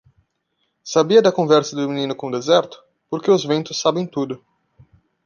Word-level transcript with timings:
Sabia 0.93 1.21
da 1.21 1.31
conversa 1.31 1.75
do 1.75 1.87
menino 1.87 2.15
com 2.15 2.29
o 2.29 2.31
deserto? 2.31 2.83
porque 3.07 3.29
os 3.29 3.45
ventos 3.45 3.79
sabem 3.79 4.07
tudo. 4.07 4.43